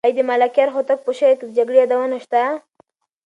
آیا 0.05 0.15
د 0.17 0.19
ملکیار 0.29 0.69
هوتک 0.75 0.99
په 1.03 1.11
شعر 1.17 1.33
کې 1.37 1.45
د 1.47 1.51
جګړې 1.57 1.77
یادونه 1.81 2.17
شته؟ 2.25 2.41